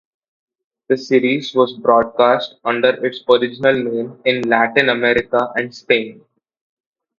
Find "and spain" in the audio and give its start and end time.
5.55-6.21